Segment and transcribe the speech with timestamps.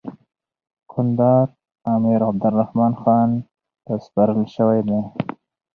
[0.91, 1.47] کندهار
[1.95, 3.29] امیر عبدالرحمن خان
[3.85, 4.99] ته سپارل سوی دی.